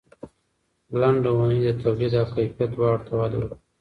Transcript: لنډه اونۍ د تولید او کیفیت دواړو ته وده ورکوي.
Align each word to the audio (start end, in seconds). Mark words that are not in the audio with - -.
لنډه 1.01 1.29
اونۍ 1.35 1.59
د 1.65 1.67
تولید 1.81 2.13
او 2.21 2.25
کیفیت 2.35 2.69
دواړو 2.73 3.03
ته 3.07 3.13
وده 3.19 3.35
ورکوي. 3.37 3.59